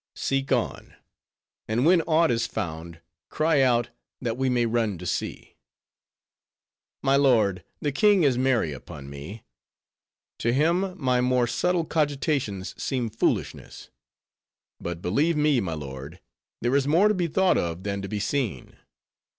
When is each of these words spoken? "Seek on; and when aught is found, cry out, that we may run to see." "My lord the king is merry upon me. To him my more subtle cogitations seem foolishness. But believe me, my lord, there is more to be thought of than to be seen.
"Seek 0.15 0.51
on; 0.51 0.95
and 1.67 1.85
when 1.85 2.01
aught 2.07 2.31
is 2.31 2.47
found, 2.47 3.01
cry 3.29 3.61
out, 3.61 3.91
that 4.19 4.35
we 4.35 4.49
may 4.49 4.65
run 4.65 4.97
to 4.97 5.05
see." 5.05 5.57
"My 7.03 7.15
lord 7.15 7.63
the 7.81 7.91
king 7.91 8.23
is 8.23 8.35
merry 8.35 8.71
upon 8.71 9.11
me. 9.11 9.43
To 10.39 10.51
him 10.51 10.99
my 10.99 11.21
more 11.21 11.45
subtle 11.45 11.85
cogitations 11.85 12.73
seem 12.81 13.11
foolishness. 13.11 13.91
But 14.79 15.03
believe 15.03 15.37
me, 15.37 15.59
my 15.59 15.73
lord, 15.75 16.19
there 16.61 16.75
is 16.75 16.87
more 16.87 17.07
to 17.07 17.13
be 17.13 17.27
thought 17.27 17.59
of 17.59 17.83
than 17.83 18.01
to 18.01 18.07
be 18.07 18.19
seen. 18.19 18.77